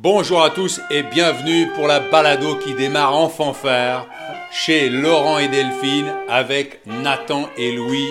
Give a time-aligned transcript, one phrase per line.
[0.00, 4.06] Bonjour à tous et bienvenue pour la balado qui démarre en fanfare
[4.52, 8.06] chez Laurent et Delphine avec Nathan et Louis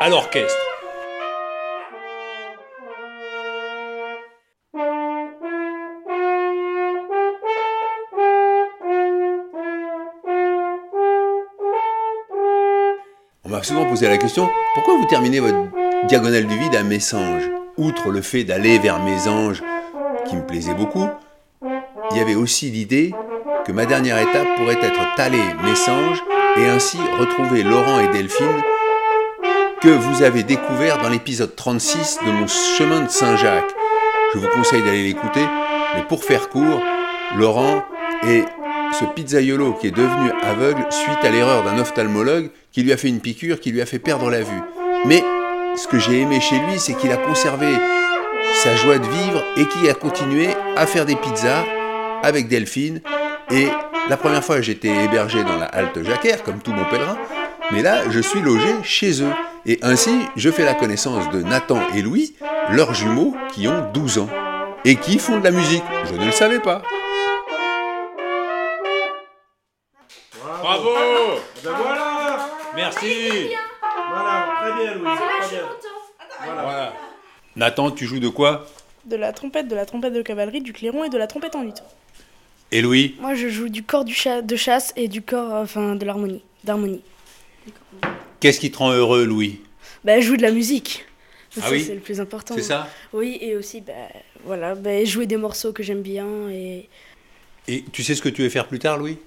[0.00, 0.56] à l'orchestre.
[13.44, 17.50] On m'a souvent posé la question pourquoi vous terminez votre diagonale du vide à Messanges?
[17.76, 19.62] Outre le fait d'aller vers Mésanges,
[20.26, 21.06] qui me plaisait beaucoup,
[22.10, 23.12] il y avait aussi l'idée
[23.64, 26.22] que ma dernière étape pourrait être Talé Messanges
[26.56, 28.62] et ainsi retrouver Laurent et Delphine
[29.80, 33.74] que vous avez découvert dans l'épisode 36 de mon chemin de Saint-Jacques.
[34.32, 35.44] Je vous conseille d'aller l'écouter,
[35.94, 36.82] mais pour faire court,
[37.36, 37.84] Laurent
[38.22, 38.44] est
[38.98, 43.08] ce pizzaiolo qui est devenu aveugle suite à l'erreur d'un ophtalmologue qui lui a fait
[43.08, 44.62] une piqûre qui lui a fait perdre la vue.
[45.04, 45.22] Mais
[45.76, 47.68] ce que j'ai aimé chez lui, c'est qu'il a conservé
[48.54, 51.64] sa joie de vivre et qui a continué à faire des pizzas
[52.22, 53.00] avec Delphine.
[53.50, 53.68] Et
[54.08, 57.16] la première fois, j'étais hébergé dans la halte Jacquère, comme tout mon pèlerin.
[57.72, 59.32] Mais là, je suis logé chez eux.
[59.66, 62.36] Et ainsi, je fais la connaissance de Nathan et Louis,
[62.70, 64.28] leurs jumeaux qui ont 12 ans.
[64.84, 65.82] Et qui font de la musique.
[66.04, 66.82] Je ne le savais pas.
[70.62, 70.90] Bravo
[71.64, 73.50] Ben voilà Merci
[74.10, 75.66] Voilà, très bien Louis, très bien.
[76.62, 76.92] Voilà.
[77.56, 78.66] Nathan, tu joues de quoi?
[79.06, 81.62] De la trompette, de la trompette de cavalerie, du clairon et de la trompette en
[81.62, 81.82] lutte.
[82.72, 85.62] Et Louis Moi, je joue du corps du cha- de chasse et du corps, euh,
[85.62, 87.02] enfin, de l'harmonie, d'harmonie.
[88.40, 89.60] Qu'est-ce qui te rend heureux, Louis?
[90.04, 91.04] Bah, je joue de la musique.
[91.50, 92.54] Ça, Ah oui c'est le plus important.
[92.56, 92.88] C'est ça?
[93.12, 93.92] Oui, et aussi, bah,
[94.44, 96.88] voilà, bah, jouer des morceaux que j'aime bien et...
[97.68, 99.18] Et tu sais ce que tu veux faire plus tard, Louis?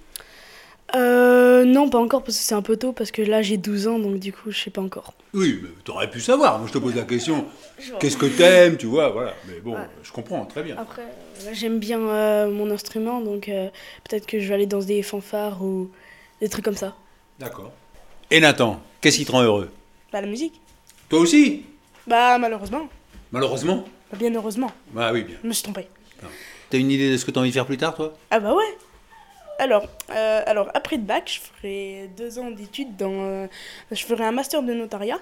[0.95, 3.88] Euh, non, pas encore, parce que c'est un peu tôt, parce que là, j'ai 12
[3.88, 5.13] ans, donc du coup, je sais pas encore.
[5.33, 6.57] Oui, mais t'aurais pu savoir.
[6.57, 7.45] Moi, je te pose la question.
[8.00, 9.33] Qu'est-ce que t'aimes, tu vois, voilà.
[9.47, 9.88] Mais bon, Ouais.
[10.03, 10.75] je comprends, très bien.
[10.77, 13.69] Après, euh, j'aime bien euh, mon instrument, donc euh,
[14.09, 15.89] peut-être que je vais aller dans des fanfares ou
[16.41, 16.95] des trucs comme ça.
[17.39, 17.71] D'accord.
[18.31, 19.69] Et Nathan, qu'est-ce qui te rend heureux?
[20.11, 20.59] Bah la musique.
[21.07, 21.63] Toi aussi?
[22.07, 22.89] Bah malheureusement.
[23.31, 23.85] Malheureusement?
[24.11, 24.71] Bah, bien heureusement.
[24.97, 25.35] Ah oui, bien.
[25.44, 25.88] Je me suis trompé.
[26.69, 28.13] T'as une idée de ce que t'as envie de faire plus tard, toi?
[28.31, 28.77] Ah bah ouais.
[29.59, 33.11] Alors, euh, alors après le bac, je ferai deux ans d'études dans...
[33.13, 33.47] euh,
[33.91, 35.19] je ferai un master de notariat.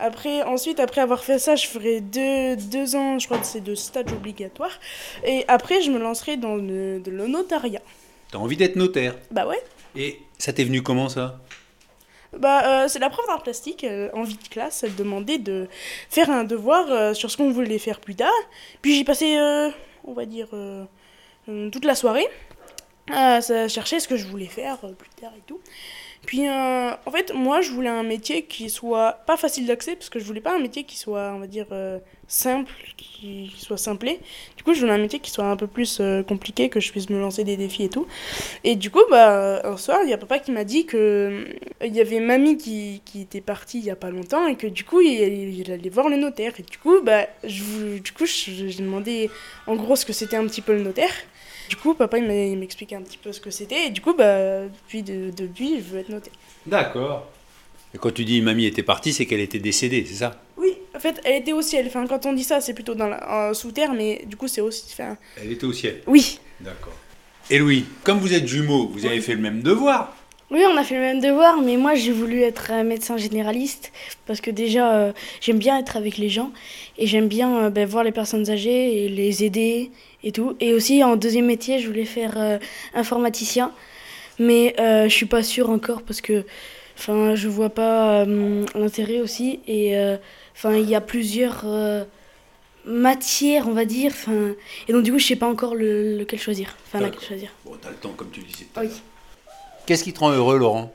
[0.00, 3.62] Après, ensuite, après avoir fait ça, je ferai deux, deux ans, je crois que c'est
[3.62, 4.78] de stage obligatoire.
[5.24, 7.80] Et après, je me lancerai dans le, de le notariat.
[8.30, 9.14] T'as envie d'être notaire?
[9.30, 9.62] Bah ouais.
[9.96, 11.40] Et ça t'est venu comment, ça?
[12.36, 15.66] Bah, euh, c'est la prof d'art plastique, euh, en vie de classe, elle demandait de
[16.10, 18.30] faire un devoir euh, sur ce qu'on voulait faire plus tard.
[18.82, 19.70] Puis j'ai passé, euh,
[20.04, 20.48] on va dire,
[21.46, 22.26] toute la soirée
[23.12, 25.60] à chercher ce que je voulais faire euh, plus tard et tout.
[26.26, 30.10] Puis, euh, en fait, moi, je voulais un métier qui soit pas facile d'accès, parce
[30.10, 33.78] que je voulais pas un métier qui soit, on va dire, euh, simple, qui, soit
[33.78, 34.20] simplé.
[34.56, 36.90] Du coup, je voulais un métier qui soit un peu plus euh, compliqué, que je
[36.90, 38.06] puisse me lancer des défis et tout.
[38.64, 41.86] Et du coup, bah, un soir, il y a papa qui m'a dit que euh,
[41.86, 44.66] il y avait mamie qui, qui était partie il y a pas longtemps et que
[44.66, 46.52] du coup, il, il allait voir le notaire.
[46.58, 49.30] Et du coup, bah, je, du coup, j'ai demandé
[49.66, 51.12] en gros ce que c'était un petit peu le notaire.
[51.68, 53.86] Du coup, papa, il m'expliquait un petit peu ce que c'était.
[53.86, 56.32] Et du coup, bah, depuis, de- depuis, je veux être notaire.
[56.66, 57.26] D'accord.
[57.94, 60.40] Et quand tu dis mamie était partie, c'est qu'elle était décédée, c'est ça?
[60.56, 61.86] Oui, en fait, elle était au ciel.
[61.86, 64.48] Enfin, quand on dit ça, c'est plutôt dans la, en sous terre, mais du coup,
[64.48, 64.84] c'est aussi.
[64.92, 66.02] Enfin, Elle était au ciel?
[66.06, 66.38] oui.
[66.60, 66.92] D'accord.
[67.50, 70.14] Et Louis, comme vous êtes jumeaux, vous avez fait le même devoir.
[70.50, 73.92] Oui, on a fait le même devoir, mais moi j'ai voulu être euh, médecin généraliste
[74.26, 75.12] parce que déjà euh,
[75.42, 76.50] j'aime bien être avec les gens
[76.96, 79.90] et j'aime bien euh, ben, voir les personnes âgées et les aider
[80.24, 80.56] et tout.
[80.60, 82.58] Et aussi en deuxième métier, je voulais faire euh,
[82.94, 83.72] informaticien,
[84.38, 86.44] mais euh, je suis pas sûre encore parce que
[86.98, 90.16] enfin je vois pas euh, l'intérêt aussi et euh,
[90.54, 92.04] enfin il y a plusieurs euh,
[92.84, 94.54] matières, on va dire, enfin
[94.88, 97.50] et donc du coup je sais pas encore le, lequel choisir, enfin laquelle choisir.
[97.64, 98.66] Bon, t'as le temps, comme tu disais.
[98.80, 98.88] Oui.
[99.86, 100.92] Qu'est-ce qui te rend heureux, Laurent?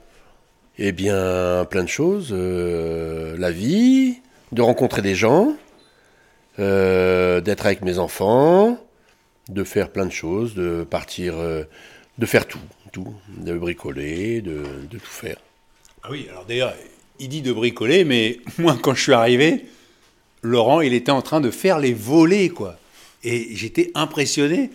[0.78, 2.30] Eh bien, plein de choses.
[2.32, 4.18] euh, la vie,
[4.52, 5.54] de rencontrer des gens,
[6.60, 8.78] euh, d'être avec mes enfants,
[9.50, 11.64] de faire plein de choses, de partir, euh,
[12.18, 12.60] de faire tout,
[12.92, 15.38] tout, de bricoler, de, de tout faire.
[16.04, 16.74] Ah oui, alors d'ailleurs,
[17.20, 19.66] il dit de bricoler, mais moi, quand je suis arrivé,
[20.42, 22.78] Laurent, il était en train de faire les volets, quoi.
[23.24, 24.70] Et j'étais impressionné.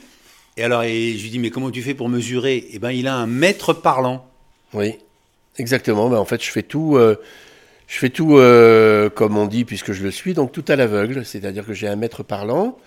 [0.57, 2.67] Et alors, et je lui dis, mais comment tu fais pour mesurer?
[2.73, 4.27] Eh ben, il a un mètre parlant.
[4.73, 4.95] Oui,
[5.59, 6.09] exactement.
[6.09, 7.17] Ben, en fait, je fais tout, euh,
[7.87, 11.25] je fais tout euh, comme on dit, puisque je le suis, donc tout à l'aveugle.
[11.25, 12.79] C'est-à-dire que j'ai un mètre parlant.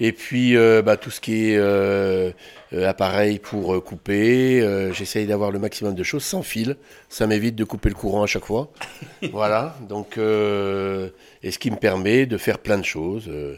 [0.00, 2.30] Et puis, euh, bah, tout ce qui est euh,
[2.72, 6.76] euh, appareil pour couper, euh, j'essaye d'avoir le maximum de choses sans fil.
[7.08, 8.70] Ça m'évite de couper le courant à chaque fois.
[9.32, 9.76] voilà.
[9.88, 11.10] Donc, euh,
[11.42, 13.56] et ce qui me permet de faire plein de choses euh,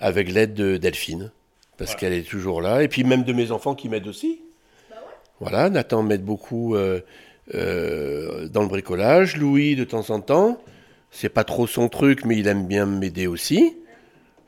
[0.00, 1.30] avec l'aide de Delphine,
[1.76, 2.82] parce qu'elle est toujours là.
[2.82, 4.40] Et puis même de mes enfants qui m'aident aussi.
[5.40, 7.00] Voilà, Nathan m'aide beaucoup euh,
[7.54, 9.36] euh, dans le bricolage.
[9.36, 10.60] Louis, de temps en temps.
[11.10, 13.76] C'est pas trop son truc, mais il aime bien m'aider aussi.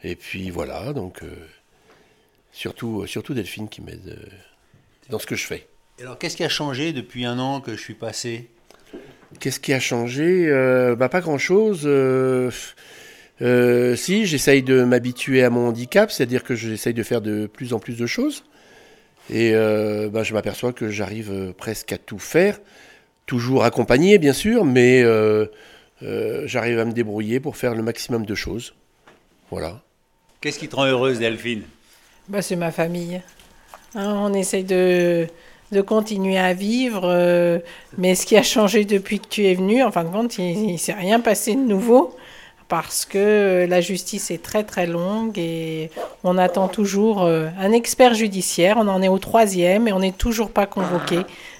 [0.02, 1.28] Et puis voilà, donc euh,
[2.52, 4.28] surtout, surtout Delphine qui m'aide euh,
[5.10, 5.66] dans ce que je fais.
[6.00, 8.48] Alors, qu'est-ce qui a changé depuis un an que je suis passé?
[9.38, 10.48] Qu'est-ce qui a changé?
[10.48, 11.82] Euh, bah, Pas grand-chose.
[11.84, 12.50] Euh,
[13.42, 17.72] euh, si, j'essaye de m'habituer à mon handicap, c'est-à-dire que j'essaye de faire de plus
[17.72, 18.44] en plus de choses.
[19.28, 22.58] Et euh, bah, je m'aperçois que j'arrive euh, presque à tout faire,
[23.26, 25.46] toujours accompagné bien sûr, mais euh,
[26.02, 28.74] euh, j'arrive à me débrouiller pour faire le maximum de choses.
[29.50, 29.82] Voilà.
[30.40, 31.64] Qu'est-ce qui te rend heureuse, Delphine?
[32.28, 33.20] Bah, c'est ma famille.
[33.94, 35.26] Hein, on essaye de,
[35.70, 37.58] de continuer à vivre, euh,
[37.98, 40.72] mais ce qui a changé depuis que tu es venu, en fin de compte, il
[40.72, 42.16] ne s'est rien passé de nouveau
[42.68, 45.90] parce que la justice est très très longue et
[46.24, 48.76] on attend toujours euh, un expert judiciaire.
[48.78, 51.18] On en est au troisième et on n'est toujours pas convoqué.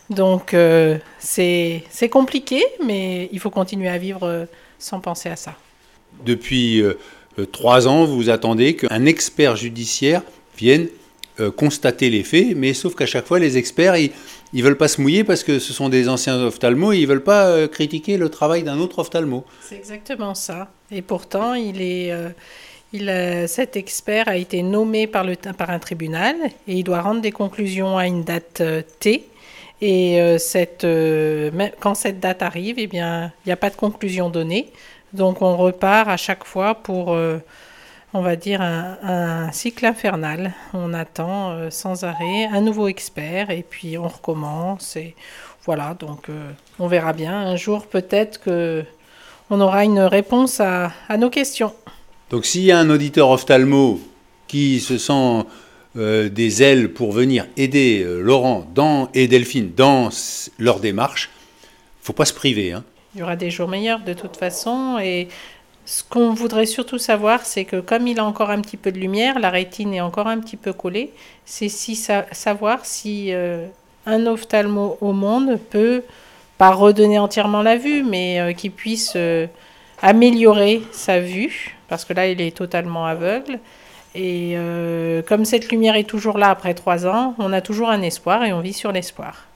[0.08, 4.44] Donc euh, c'est c'est compliqué, mais il faut continuer à vivre euh,
[4.78, 5.54] sans penser à ça.
[6.24, 6.82] Depuis
[7.52, 10.22] trois ans, vous attendez qu'un expert judiciaire
[10.56, 10.88] vienne
[11.40, 14.12] euh, constater les faits, mais sauf qu'à chaque fois, les experts, ils
[14.52, 17.06] ne veulent pas se mouiller parce que ce sont des anciens ophtalmos et ils ne
[17.06, 19.44] veulent pas euh, critiquer le travail d'un autre ophtalmo.
[19.62, 20.68] C'est exactement ça.
[20.90, 22.28] Et pourtant, il est, euh,
[22.92, 26.36] il cet expert a été nommé par, le, par un tribunal
[26.66, 29.24] et il doit rendre des conclusions à une date euh, T.
[29.80, 33.76] Et euh, cette, euh, quand cette date arrive, eh bien, il n'y a pas de
[33.76, 34.68] conclusion donnée.
[35.12, 37.38] Donc on repart à chaque fois pour, euh,
[38.14, 40.52] on va dire, un, cycle infernal.
[40.72, 44.96] On attend euh, sans arrêt un nouveau expert et puis on recommence.
[44.96, 45.14] Et
[45.64, 47.34] voilà, donc euh, on verra bien.
[47.34, 48.84] Un jour peut-être que
[49.52, 51.74] on aura une réponse à, nos questions.
[52.30, 54.00] Donc s'il y a un auditeur ophtalmo
[54.46, 55.44] qui se sent
[55.96, 60.10] des ailes pour venir aider Laurent dans, et Delphine dans
[60.60, 61.30] leur démarche,
[62.00, 62.70] faut pas se priver.
[62.70, 62.84] Hein.
[63.14, 64.98] Il y aura des jours meilleurs de toute façon.
[65.02, 65.28] Et
[65.84, 68.98] ce qu'on voudrait surtout savoir, c'est que comme il a encore un petit peu de
[68.98, 71.10] lumière, la rétine est encore un petit peu collée,
[71.44, 73.66] c'est si sa- savoir si euh,
[74.06, 76.02] un ophtalmo au monde peut,
[76.58, 79.46] pas redonner entièrement la vue, mais euh, qu'il puisse euh,
[80.02, 83.58] améliorer sa vue, parce que là, il est totalement aveugle.
[84.14, 88.02] Et euh, comme cette lumière est toujours là après trois ans, on a toujours un
[88.02, 89.46] espoir et on vit sur l'espoir.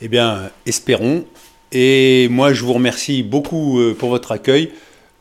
[0.00, 1.24] Eh bien, espérons.
[1.72, 4.72] Et moi, je vous remercie beaucoup euh, pour votre accueil.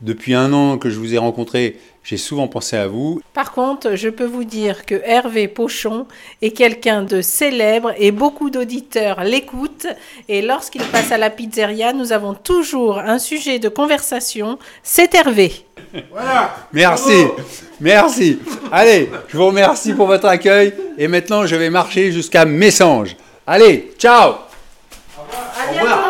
[0.02, 3.22] Depuis un an que je vous ai rencontré, j'ai souvent pensé à vous.
[3.34, 6.08] Par contre, je peux vous dire que Hervé Pochon
[6.42, 9.88] est quelqu'un de célèbre et beaucoup d'auditeurs l'écoutent.
[10.30, 14.58] Et lorsqu'il passe à la pizzeria, nous avons toujours un sujet de conversation.
[14.82, 15.52] C'est Hervé.
[16.74, 17.26] Merci,
[17.80, 18.40] merci.
[18.72, 20.74] Allez, je vous remercie pour votre accueil.
[20.98, 23.16] Et maintenant, je vais marcher jusqu'à Messanges.
[23.48, 25.80] Allez, ciao À bientôt.
[25.80, 26.09] Au revoir.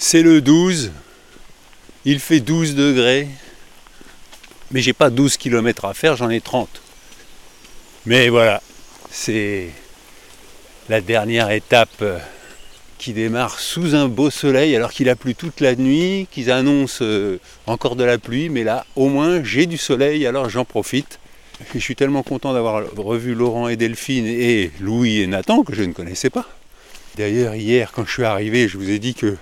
[0.00, 0.92] C'est le 12.
[2.04, 3.26] Il fait 12 degrés.
[4.70, 6.68] Mais j'ai pas 12 km à faire, j'en ai 30.
[8.06, 8.62] Mais voilà,
[9.10, 9.70] c'est
[10.88, 12.18] la dernière étape euh,
[12.98, 17.02] qui démarre sous un beau soleil alors qu'il a plu toute la nuit, qu'ils annoncent
[17.02, 21.18] euh, encore de la pluie, mais là au moins j'ai du soleil alors j'en profite.
[21.74, 25.82] Je suis tellement content d'avoir revu Laurent et Delphine et Louis et Nathan que je
[25.82, 26.46] ne connaissais pas.
[27.16, 29.36] D'ailleurs hier quand je suis arrivé je vous ai dit que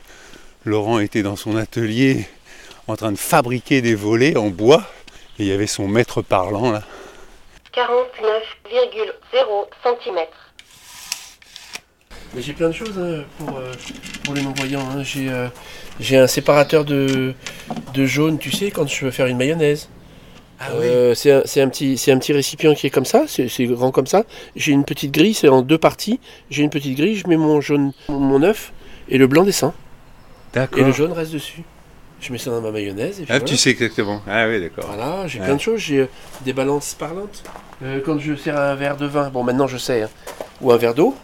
[0.67, 2.27] Laurent était dans son atelier
[2.89, 4.83] en train de fabriquer des volets en bois
[5.39, 6.83] et il y avait son maître parlant là.
[7.73, 10.19] 49,0 cm.
[12.35, 13.73] Mais j'ai plein de choses hein, pour, euh,
[14.25, 14.81] pour les non-voyants.
[14.91, 15.05] hein.
[15.05, 15.47] J'ai euh,
[16.01, 17.33] j'ai un séparateur de,
[17.95, 19.89] de jaune, tu sais, quand je veux faire une mayonnaise.
[20.71, 23.47] Euh, c'est un, c'est un petit, c'est un petit récipient qui est comme ça, c'est
[23.49, 24.25] c'est grand comme ça.
[24.57, 26.19] J'ai une petite grille, c'est en deux parties.
[26.51, 28.73] J'ai une petite grille, je mets mon jaune, mon œuf,
[29.09, 29.73] et le blanc descend.
[30.77, 31.63] Et le jaune reste dessus.
[32.21, 33.21] Je mets ça dans ma mayonnaise.
[33.21, 33.45] Et puis Ah, voilà.
[33.45, 34.23] tu sais exactement.
[34.27, 34.87] Ah oui, d'accord.
[34.87, 35.45] Voilà, j'ai Ouais.
[35.47, 35.81] plein de choses.
[35.81, 36.07] J'ai euh,
[36.45, 37.43] des balances parlantes.
[37.83, 40.09] Euh, quand je sers un verre de vin, bon maintenant je sais, hein,
[40.63, 41.15] ou un verre d'eau,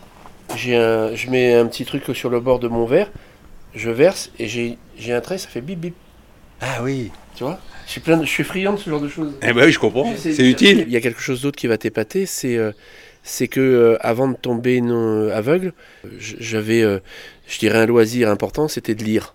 [0.54, 3.10] j'ai un, je mets un petit truc sur le bord de mon verre,
[3.74, 5.94] je verse et j'ai j'ai un trait, ça fait bip bip.
[6.60, 7.10] Ah oui.
[7.34, 7.58] Tu vois?
[7.86, 9.32] Je suis, plein de- je suis friand de ce genre de choses.
[9.42, 10.12] Eh ben oui, je comprends.
[10.18, 10.84] C'est utile.
[10.86, 12.72] Il y a quelque chose d'autre qui va t'épater, c'est euh,
[13.22, 15.72] c'est que euh, avant de tomber non aveugle,
[16.18, 16.98] j- j'avais, euh,
[17.46, 19.34] je dirais, un loisir important, c'était de lire.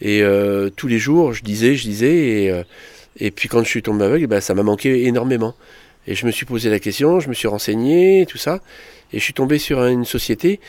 [0.00, 2.62] Et euh, tous les jours, je lisais, je lisais, et, euh,
[3.18, 5.54] et puis quand je suis tombé aveugle, ben, ça m'a manqué énormément.
[6.06, 8.60] Et je me suis posé la question, je me suis renseigné, tout ça,
[9.12, 10.60] et je suis tombé sur une société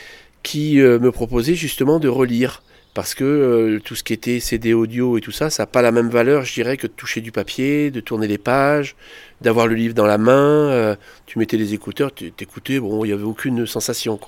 [0.44, 2.64] qui euh, me proposait justement de relire.
[2.98, 5.84] Parce que euh, tout ce qui était CD audio et tout ça, ça n'a pas
[5.84, 8.96] la même valeur, je dirais, que de toucher du papier, de tourner les pages,
[9.40, 10.72] d'avoir le livre dans la main.
[10.72, 10.96] euh,
[11.28, 14.20] tu mettais les écouteurs, tu t'écoutais, bon, il n'y avait aucune sensation.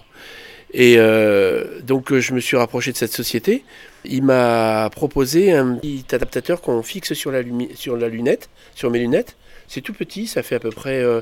[0.72, 3.64] Et euh, donc je me suis rapproché de cette société.
[4.06, 7.42] Il m'a proposé un petit adaptateur qu'on fixe sur la,
[7.74, 9.36] sur la lunette, sur mes lunettes.
[9.68, 11.22] C'est tout petit, ça fait à peu près euh,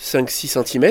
[0.00, 0.90] 5-6 cm.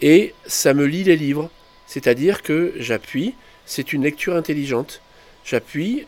[0.00, 1.48] Et ça me lit les livres.
[1.86, 3.34] C'est-à-dire que j'appuie,
[3.66, 5.00] c'est une lecture intelligente.
[5.44, 6.06] J'appuie,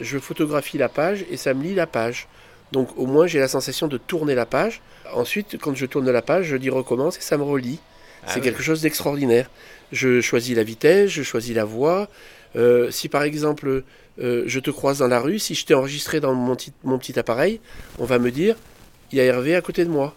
[0.00, 2.28] je photographie la page et ça me lit la page.
[2.72, 4.80] Donc au moins j'ai la sensation de tourner la page.
[5.12, 7.78] Ensuite, quand je tourne la page, je dis recommence et ça me relit.
[8.22, 8.44] Ah c'est oui.
[8.44, 9.50] quelque chose d'extraordinaire.
[9.92, 12.08] Je choisis la vitesse, je choisis la voix.
[12.56, 13.82] Euh, si par exemple
[14.18, 16.98] euh, je te croise dans la rue, si je t'ai enregistré dans mon petit, mon
[16.98, 17.60] petit appareil,
[17.98, 18.56] on va me dire
[19.12, 20.14] il y a Hervé à côté de moi.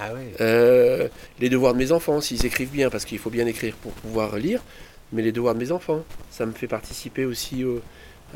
[0.00, 0.22] Ah oui.
[0.40, 3.92] Euh, les devoirs de mes enfants, s'ils écrivent bien, parce qu'il faut bien écrire pour
[3.92, 4.62] pouvoir lire,
[5.12, 7.82] mais les devoirs de mes enfants, ça me fait participer aussi au-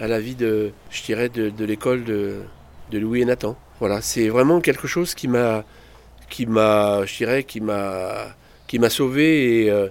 [0.00, 2.37] à la vie de, je dirais, de, de l'école de,
[2.90, 3.56] de Louis et Nathan.
[3.80, 5.64] Voilà, c'est vraiment quelque chose qui m'a,
[6.30, 8.35] qui m'a, je dirais, qui m'a,
[8.66, 9.88] qui m'a sauvé et, euh,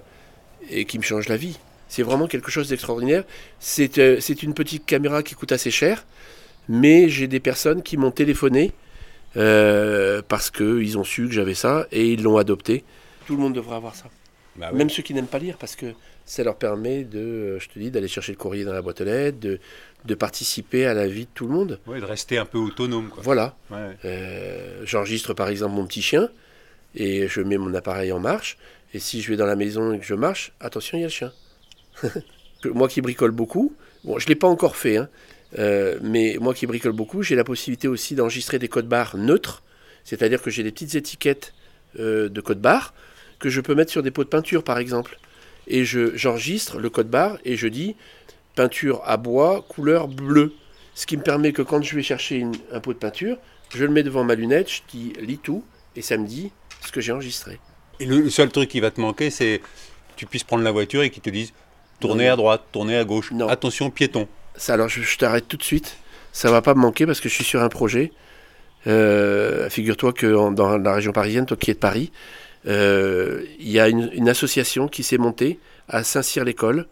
[0.70, 1.58] et qui me change la vie.
[1.88, 3.24] C'est vraiment quelque chose d'extraordinaire.
[3.60, 6.04] C'est, euh, c'est une petite caméra qui coûte assez cher,
[6.68, 8.72] mais j'ai des personnes qui m'ont téléphoné
[9.36, 12.84] euh, parce qu'ils ont su que j'avais ça et ils l'ont adopté.
[13.26, 14.06] Tout le monde devrait avoir ça.
[14.56, 14.78] Bah oui.
[14.78, 15.86] Même ceux qui n'aiment pas lire, parce que
[16.26, 19.00] ça leur permet de, euh, je te dis, d'aller chercher le courrier dans la boîte
[19.00, 19.58] aux lettres, de,
[20.04, 21.80] de participer à la vie de tout le monde.
[21.86, 23.08] Ouais, de rester un peu autonome.
[23.08, 23.22] Quoi.
[23.22, 23.56] Voilà.
[23.70, 23.96] Ouais.
[24.04, 26.28] Euh, J'enregistre par exemple mon petit chien
[26.94, 28.58] et je mets mon appareil en marche.
[28.92, 31.06] Et si je vais dans la maison et que je marche, attention, il y a
[31.06, 31.32] le chien.
[32.64, 35.08] Moi qui bricole beaucoup, bon, je ne l'ai pas encore fait, hein,
[35.58, 39.62] euh, mais moi qui bricole beaucoup, j'ai la possibilité aussi d'enregistrer des codes barres neutres,
[40.02, 41.54] c'est-à-dire que j'ai des petites étiquettes
[42.00, 42.92] euh, de code barres
[43.38, 45.18] que je peux mettre sur des pots de peinture par exemple.
[45.66, 47.96] Et je- j'enregistre le code barre et je dis
[48.54, 50.52] peinture à bois, couleur bleue.
[50.94, 53.36] Ce qui me permet que quand je vais chercher une- un pot de peinture,
[53.74, 55.62] je le mets devant ma lunette, je dis lis tout
[55.96, 56.50] et ça me dit
[56.84, 57.58] ce que j'ai enregistré.
[58.00, 59.66] Et le seul truc qui va te manquer, c'est que
[60.16, 61.52] tu puisses prendre la voiture et qu'ils te disent
[62.00, 62.32] tournez Non.
[62.32, 63.48] à droite, tournez à gauche, Non.
[63.48, 64.28] attention piéton.
[64.54, 65.96] Ça, alors je, je t'arrête tout de suite.
[66.32, 68.12] Ça va pas me manquer parce que je suis sur un projet.
[68.86, 72.12] Euh, Figure-toi que en- dans la région parisienne, toi qui es de Paris,
[72.66, 75.58] il y a une, association qui s'est montée
[75.88, 76.86] à Saint-Cyr-l'École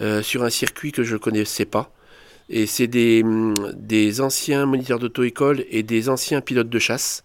[0.00, 1.90] euh, sur un circuit que je ne connaissais pas.
[2.48, 3.24] Et c'est des,
[3.74, 7.24] des anciens moniteurs d'auto-école et des anciens pilotes de chasse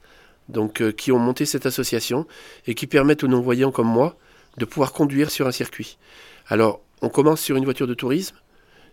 [0.49, 2.25] donc, euh, qui ont monté cette association
[2.67, 4.17] et qui permettent aux non-voyants comme moi
[4.57, 5.97] de pouvoir conduire sur un circuit.
[6.47, 8.35] Alors, on commence sur une voiture de tourisme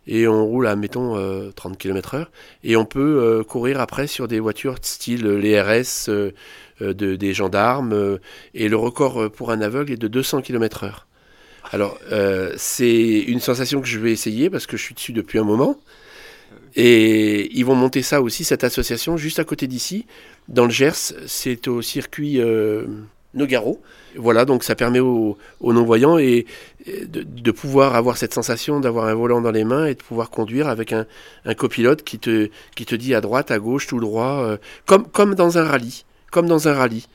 [0.07, 2.31] et on roule à, mettons, euh, 30 km heure,
[2.65, 6.33] et on peut euh, courir après sur des voitures style euh, les RS euh,
[6.83, 8.19] euh, de, des gendarmes, euh,
[8.55, 11.07] et le record euh, pour un aveugle est de 200 km heure.
[11.73, 15.39] Alors, euh, c'est une sensation que je vais essayer, parce que je suis dessus depuis
[15.39, 15.79] un moment,
[16.77, 20.07] et ils vont monter ça aussi, cette association, juste à côté d'ici,
[20.49, 22.87] dans le Gers, c'est au circuit euh,
[23.35, 23.81] Nogaro.
[24.17, 26.47] Voilà, donc ça permet aux, non-voyants et,
[26.87, 30.69] de, pouvoir avoir cette sensation d'avoir un volant dans les mains et de pouvoir conduire
[30.69, 31.07] avec un,
[31.45, 34.57] un copilote qui te, qui te dit à droite, à gauche, tout droit, euh,
[34.87, 36.05] comme, comme dans un rallye.
[36.31, 37.07] Comme dans un rallye.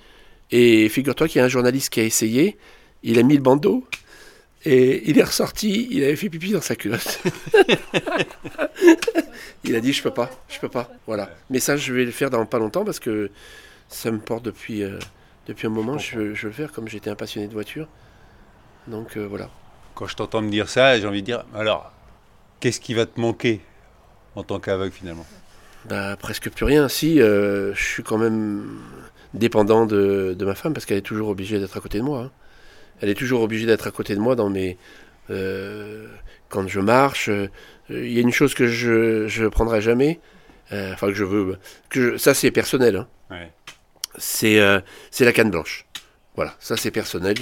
[0.52, 2.58] Et figure-toi qu'il y a un journaliste qui a essayé,
[3.04, 3.84] il a mis le bandeau
[4.64, 7.20] et il est ressorti, il avait fait pipi dans sa culotte.
[9.64, 10.92] il a dit je peux pas, je peux pas.
[11.08, 11.30] Voilà.
[11.50, 13.30] Mais ça je vais le faire dans pas longtemps parce que
[13.90, 15.00] ça me porte depuis, euh,
[15.48, 17.88] depuis un moment, je, veux- je veux le faire comme j'étais un passionné de voiture.
[18.88, 19.50] Donc euh, voilà.
[19.96, 21.92] Quand je t'entends me dire ça, j'ai envie de dire alors,
[22.60, 23.62] qu'est-ce qui va te manquer
[24.36, 25.26] en tant qu'aveugle finalement?
[25.86, 26.88] Bah, presque plus rien.
[26.90, 28.80] Si, euh, je suis quand même
[29.34, 32.22] dépendant de, de ma femme parce qu'elle est toujours obligée d'être à côté de moi.
[32.24, 32.32] hein.
[33.02, 34.78] Elle est toujours obligée d'être à côté de moi dans mes.
[35.30, 36.08] euh,
[36.50, 37.30] quand je marche.
[37.90, 40.20] Il y a une chose que je je prendrai jamais.
[40.72, 41.58] Enfin, que je veux.
[41.90, 42.96] Que je- ça, c'est personnel.
[42.96, 43.08] hein.
[43.30, 43.52] Ouais.
[44.18, 44.80] C'est euh,
[45.12, 45.86] c'est la canne blanche.
[46.36, 47.36] Voilà, ça c'est personnel.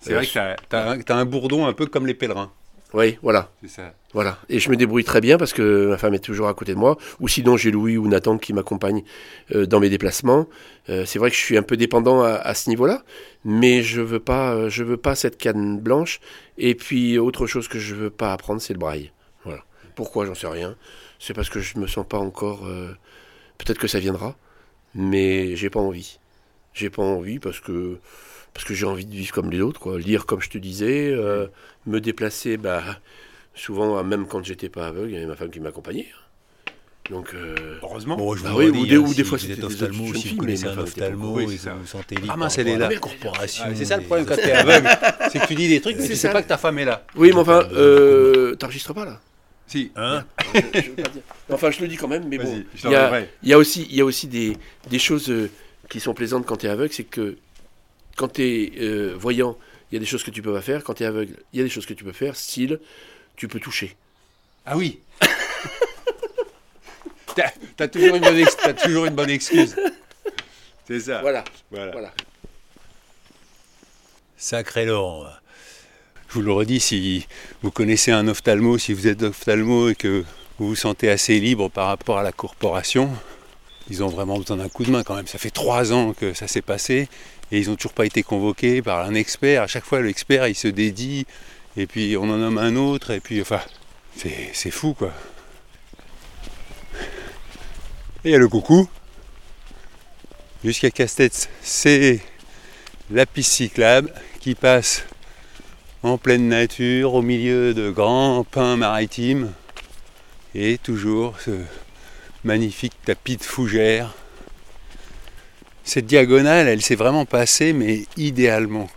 [0.00, 0.32] C'est euh, vrai que
[0.68, 2.50] t'as as, un- bourdon un peu comme les pèlerins.
[2.94, 3.50] Oui, voilà.
[3.62, 3.94] C'est ça.
[4.12, 4.36] Voilà.
[4.50, 6.78] Et je me débrouille très bien parce que ma femme est toujours à côté de
[6.78, 6.98] moi.
[7.20, 9.02] Ou sinon, j'ai Louis ou Nathan qui m'accompagnent
[9.54, 10.46] euh, dans mes déplacements.
[10.90, 13.02] Euh, c'est vrai que je suis un peu dépendant à, à ce niveau-là,
[13.46, 16.20] mais je veux pas, euh, je veux pas cette canne blanche.
[16.58, 19.10] Et puis autre chose que je veux pas apprendre, c'est le braille.
[19.46, 19.62] Voilà.
[19.94, 20.26] Pourquoi?
[20.26, 20.76] J'en sais rien.
[21.18, 22.66] C'est parce que je me sens pas encore.
[22.66, 22.92] euh,
[23.56, 24.36] Peut-être que ça viendra,
[24.94, 26.18] mais j'ai pas envie.
[26.74, 27.98] J'ai pas envie parce que
[28.54, 29.98] parce que j'ai envie de vivre comme les autres, quoi.
[29.98, 31.46] Lire comme je te disais, euh,
[31.86, 32.82] me déplacer, bah
[33.54, 36.08] souvent même quand j'étais pas aveugle, il y avait ma femme qui m'accompagnait.
[37.10, 38.16] Donc euh, Heureusement.
[38.16, 39.56] Bon, je vous Bah oui, redis, ou des- hein, ou des si fois, vous c'était
[39.60, 42.36] des ophtalmo, jeunes si filles, vous connaissez un ophtalmo et vous vous sentez libre Ah
[42.36, 42.88] mince, elle est là.
[43.00, 43.64] corporation.
[43.66, 44.88] Ah, c'est ça le problème quand t'es aveugle.
[45.30, 46.84] c'est que tu dis des trucs, mais C'est tu sais pas que ta femme est
[46.84, 47.04] là.
[47.16, 49.20] Oui, mais enfin, euh, t'enregistres pas là.
[49.72, 49.90] Si.
[49.96, 50.24] Hein
[50.54, 51.22] Je veux pas dire.
[51.50, 52.62] Enfin, je le dis quand même, mais bon.
[52.84, 53.30] Il y, a, t'enverrai.
[53.42, 54.56] il y a aussi, il y a aussi des,
[54.90, 55.50] des choses euh,
[55.88, 57.38] qui sont plaisantes quand tu es aveugle, c'est que
[58.16, 59.56] quand tu es voyant,
[59.90, 60.84] il y a des choses que tu peux pas faire.
[60.84, 62.78] Quand tu es aveugle, il y a des choses que tu peux faire, style,
[63.36, 63.96] tu peux toucher.
[64.66, 65.00] Ah oui.
[67.34, 69.74] T'as t'as toujours, une bonne ex- t'as toujours une bonne excuse.
[70.86, 71.22] C'est ça.
[71.22, 71.42] Voilà.
[71.70, 71.92] Voilà.
[71.92, 72.12] voilà.
[74.36, 75.26] Sacré Laurent.
[76.32, 77.26] Je vous le redis, si
[77.60, 80.24] vous connaissez un ophtalmo, si vous êtes ophtalmo et que
[80.58, 83.10] vous vous sentez assez libre par rapport à la corporation,
[83.90, 85.26] ils ont vraiment besoin d'un coup de main quand même.
[85.26, 87.10] Ça fait trois ans que ça s'est passé
[87.50, 89.60] et ils n'ont toujours pas été convoqués par un expert.
[89.60, 91.26] À chaque fois, l'expert, il se dédie
[91.76, 93.60] et puis on en nomme un autre et puis, enfin,
[94.16, 95.12] c'est fou quoi.
[98.24, 98.88] Et il y a le coucou.
[100.64, 102.20] Jusqu'à Castex, c'est
[103.10, 105.04] la piste cyclable qui passe
[106.02, 109.52] en pleine nature, au milieu de grands pins maritimes,
[110.54, 111.52] et toujours ce
[112.44, 114.14] magnifique tapis de fougères.
[115.84, 118.88] Cette diagonale, elle s'est vraiment passée, mais idéalement.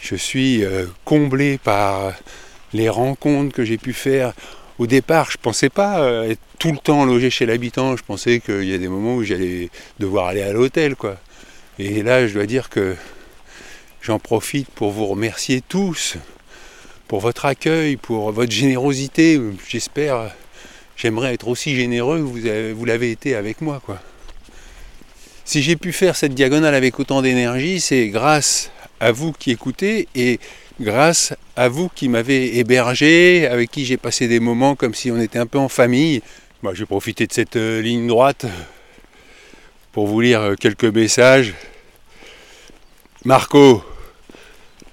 [0.00, 2.12] Je suis euh, comblé par
[2.72, 4.32] les rencontres que j'ai pu faire.
[4.78, 7.96] Au départ, je pensais pas euh, être tout le temps logé chez l'habitant.
[7.96, 11.16] Je pensais qu'il y a des moments où j'allais devoir aller à l'hôtel, quoi.
[11.78, 12.96] Et là, je dois dire que
[14.04, 16.18] j'en profite pour vous remercier tous
[17.08, 19.40] pour votre accueil, pour votre générosité.
[19.66, 20.30] J'espère,
[20.96, 24.00] j'aimerais être aussi généreux que vous, vous l'avez été avec moi, quoi.
[25.46, 30.08] Si j'ai pu faire cette diagonale avec autant d'énergie, c'est grâce à vous qui écoutez
[30.14, 30.38] et
[30.80, 35.20] grâce à vous qui m'avez hébergé, avec qui j'ai passé des moments comme si on
[35.20, 36.22] était un peu en famille.
[36.62, 38.46] Moi, je vais profiter de cette euh, ligne droite
[39.92, 41.54] pour vous lire euh, quelques messages.
[43.24, 43.84] Marco,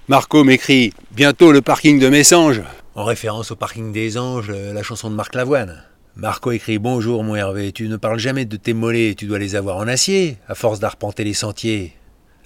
[0.08, 2.64] Marco m'écrit bientôt le parking de Messanges.
[2.96, 5.84] En référence au parking des anges, euh, la chanson de Marc Lavoine.
[6.16, 9.56] Marco écrit Bonjour mon Hervé, tu ne parles jamais de tes mollets, tu dois les
[9.56, 11.94] avoir en acier, à force d'arpenter les sentiers.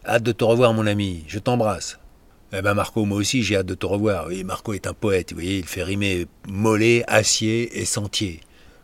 [0.05, 1.97] Hâte de te revoir mon ami, je t'embrasse.
[2.51, 4.27] Eh ben Marco, moi aussi j'ai hâte de te revoir.
[4.27, 8.41] Oui, Marco est un poète, vous voyez, il fait rimer mollet, acier et sentier.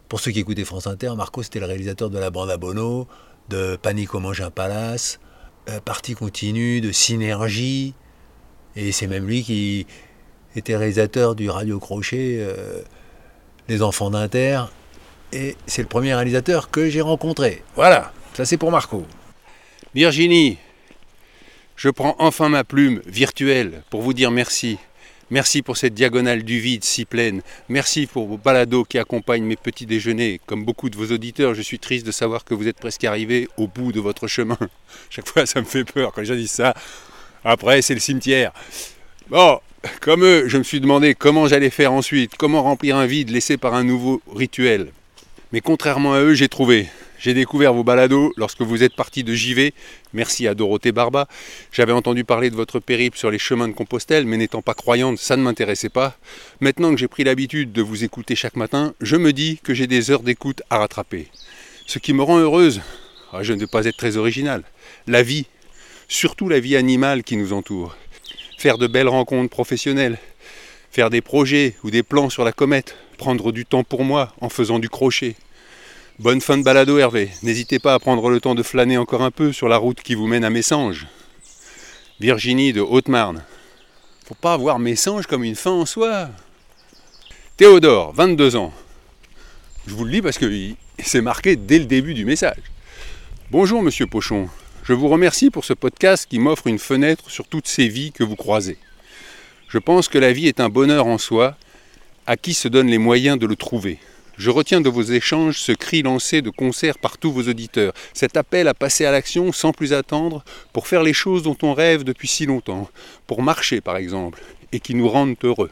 [0.08, 3.06] Pour ceux qui écoutaient France Inter, Marco c'était le réalisateur de La Bande à Bono,
[3.50, 5.20] de Panique au Mange un Palace,
[5.70, 7.96] euh, Partie continue, de Synergie,
[8.76, 9.86] et c'est même lui qui
[10.56, 12.82] était réalisateur du Radio Crochet, euh,
[13.68, 14.64] Les Enfants d'Inter,
[15.34, 17.64] et c'est le premier réalisateur que j'ai rencontré.
[17.76, 19.06] Voilà, ça c'est pour Marco.
[19.94, 20.58] Virginie,
[21.76, 24.78] je prends enfin ma plume virtuelle pour vous dire merci.
[25.32, 27.42] Merci pour cette diagonale du vide si pleine.
[27.70, 30.42] Merci pour vos balados qui accompagnent mes petits déjeuners.
[30.46, 33.48] Comme beaucoup de vos auditeurs, je suis triste de savoir que vous êtes presque arrivés
[33.56, 34.58] au bout de votre chemin.
[35.10, 36.74] Chaque fois, ça me fait peur quand gens disent ça.
[37.44, 38.52] Après, c'est le cimetière.
[39.30, 39.60] Bon,
[40.00, 43.58] comme eux, je me suis demandé comment j'allais faire ensuite, comment remplir un vide laissé
[43.58, 44.92] par un nouveau rituel.
[45.52, 46.88] Mais contrairement à eux, j'ai trouvé.
[47.18, 49.74] J'ai découvert vos balados lorsque vous êtes partis de JV.
[50.14, 51.28] Merci à Dorothée Barba.
[51.72, 55.20] J'avais entendu parler de votre périple sur les chemins de Compostelle, mais n'étant pas croyante,
[55.20, 56.16] ça ne m'intéressait pas.
[56.62, 59.88] Maintenant que j'ai pris l'habitude de vous écouter chaque matin, je me dis que j'ai
[59.88, 61.28] des heures d'écoute à rattraper.
[61.86, 62.82] Ce qui me rend heureuse,
[63.34, 64.64] ah, je ne vais pas être très original,
[65.06, 65.46] la vie,
[66.12, 67.95] surtout la vie animale qui nous entoure.
[68.58, 70.19] Faire de belles rencontres professionnelles,
[70.91, 74.50] faire des projets ou des plans sur la comète, prendre du temps pour moi en
[74.50, 75.36] faisant du crochet.
[76.19, 77.30] Bonne fin de balado Hervé.
[77.43, 80.13] N'hésitez pas à prendre le temps de flâner encore un peu sur la route qui
[80.13, 81.08] vous mène à Messanges.
[82.19, 83.43] Virginie de Haute-Marne.
[84.26, 86.30] Faut pas voir Messanges comme une fin en soi.
[87.56, 88.74] Théodore, 22 ans.
[89.88, 90.52] Je vous le dis parce que
[91.00, 92.62] c'est marqué dès le début du message.
[93.50, 94.50] Bonjour Monsieur Pochon.
[94.84, 98.24] Je vous remercie pour ce podcast qui m'offre une fenêtre sur toutes ces vies que
[98.24, 98.80] vous croisez.
[99.67, 101.56] Je pense que la vie est un bonheur en soi,
[102.26, 104.00] à qui se donne les moyens de le trouver.
[104.38, 108.36] Je retiens de vos échanges ce cri lancé de concert par tous vos auditeurs, cet
[108.38, 112.04] appel à passer à l'action sans plus attendre, pour faire les choses dont on rêve
[112.04, 112.89] depuis si longtemps,
[113.28, 114.41] pour marcher par exemple,
[114.72, 115.70] et qui nous rendent heureux.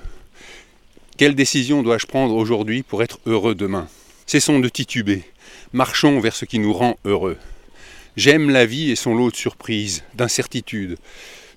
[1.18, 3.88] Quelle décision dois-je prendre aujourd'hui pour être heureux demain?
[4.28, 5.24] Cessons de tituber,
[5.74, 7.38] marchons vers ce qui nous rend heureux.
[8.20, 10.98] J'aime la vie et son lot de surprises, d'incertitudes.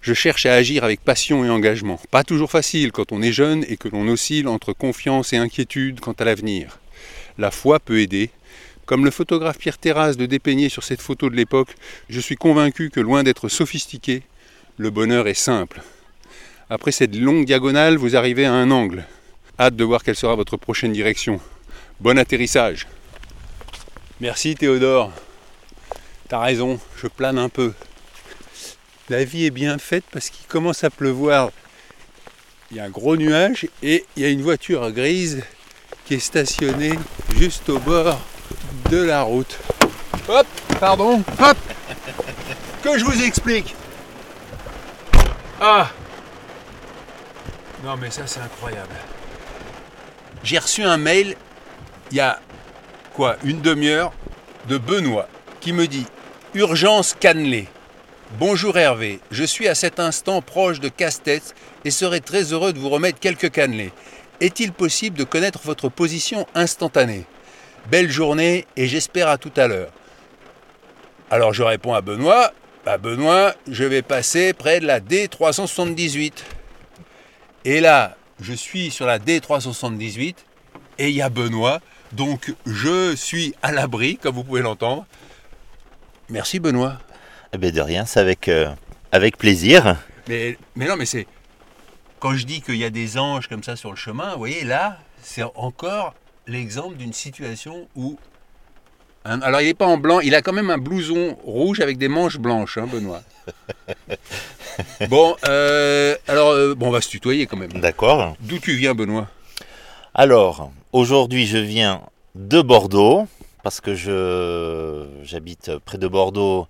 [0.01, 2.01] Je cherche à agir avec passion et engagement.
[2.13, 5.99] Pas toujours facile quand on est jeune et que l'on oscille entre confiance et inquiétude
[5.99, 6.79] quant à l'avenir.
[7.37, 8.31] La foi peut aider.
[8.87, 11.75] Comme le photographe Pierre Terrasse de dépeigner sur cette photo de l'époque,
[12.09, 14.23] je suis convaincu que loin d'être sophistiqué,
[14.77, 15.83] le bonheur est simple.
[16.71, 19.05] Après cette longue diagonale, vous arrivez à un angle.
[19.59, 21.41] Hâte de voir quelle sera votre prochaine direction.
[21.99, 22.87] Bon atterrissage.
[24.21, 25.13] Merci Théodore.
[26.33, 27.75] T'as raison, je plane un peu.
[29.11, 31.51] La vie est bien faite parce qu'il commence à pleuvoir.
[32.71, 35.43] Il y a un gros nuage et il y a une voiture grise
[36.07, 36.99] qui est stationnée
[37.37, 38.19] juste au bord
[38.91, 39.59] de la route.
[40.27, 40.47] Hop,
[40.81, 41.59] pardon, hop
[42.83, 43.75] Que je vous explique
[45.61, 45.91] Ah
[47.85, 48.95] Non mais ça c'est incroyable.
[50.43, 51.37] J'ai reçu un mail
[52.11, 52.41] il y a
[53.13, 54.15] quoi, une demi-heure
[54.67, 55.29] de Benoît
[55.61, 56.07] qui me dit
[56.55, 57.67] Urgence cannelée.
[58.39, 61.55] Bonjour Hervé, je suis à cet instant proche de Castets
[61.87, 63.91] et serais très heureux de vous remettre quelques cannelés.
[64.41, 67.25] Est-il possible de connaître votre position instantanée?
[67.91, 69.93] Belle journée et j'espère à tout à l'heure.
[71.31, 72.53] Alors je réponds à Benoît,
[73.01, 76.33] Benoît, je vais passer près de la D378.
[77.65, 80.35] Et là, je suis sur la D378
[80.99, 81.81] et il y a Benoît,
[82.13, 85.07] donc je suis à l'abri, comme vous pouvez l'entendre.
[86.33, 86.97] Merci Benoît.
[87.53, 88.71] Eh bien de rien, c'est avec, euh,
[89.13, 89.97] avec plaisir.
[90.29, 91.27] Mais, mais non, mais c'est.
[92.21, 94.65] Quand je dis qu'il y a des anges comme ça sur le chemin, vous voyez,
[94.65, 96.15] là, c'est encore
[96.47, 98.19] l'exemple d'une situation où.
[99.27, 101.99] Hein, alors, il n'est pas en blanc, il a quand même un blouson rouge avec
[101.99, 103.23] des manches blanches, hein, Benoît.
[105.11, 107.73] bon, euh, alors, euh, bon, on va se tutoyer quand même.
[107.75, 108.37] D'accord.
[108.41, 109.29] D'où tu viens, Benoît?
[110.15, 112.01] Alors, aujourd'hui, je viens
[112.35, 113.29] de Bordeaux,
[113.63, 116.67] parce que je j'habite près de Bordeaux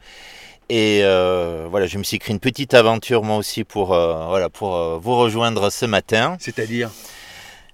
[0.75, 4.49] et euh, voilà, je me suis créé une petite aventure moi aussi pour, euh, voilà,
[4.49, 6.39] pour euh, vous rejoindre ce matin.
[6.41, 6.91] C'est-à-dire?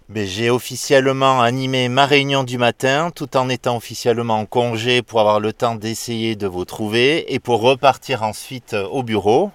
[0.08, 5.20] Ben, J'ai officiellement animé ma réunion du matin tout en étant officiellement en congé pour
[5.20, 9.52] avoir le temps d'essayer de vous trouver et pour repartir ensuite au bureau.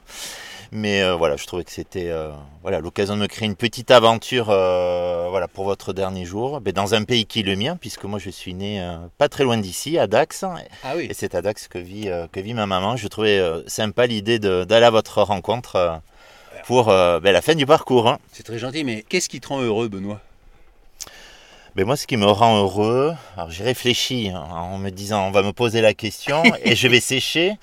[0.75, 2.31] Mais euh, voilà, je trouvais que c'était euh,
[2.63, 6.73] voilà, l'occasion de me créer une petite aventure euh, voilà, pour votre dernier jour, ben,
[6.73, 8.83] dans un pays qui est le mien, puisque moi je suis né
[9.19, 10.43] pas très loin d'ici, à Dax.
[10.83, 11.07] Ah oui.
[11.09, 12.97] Et c'est à Dax que vit, que vit ma maman.
[12.97, 16.01] Je trouvais sympa l'idée d'aller à votre rencontre
[16.65, 18.09] pour ben, la fin du parcours.
[18.09, 18.17] hein.
[18.31, 20.21] C'est très gentil, mais qu'est-ce qui te rend heureux, Benoît?
[21.75, 25.31] Ben moi, ce qui me rend heureux, alors j'ai réfléchi hein, en me disant, on
[25.31, 27.53] va me poser la question et je vais sécher.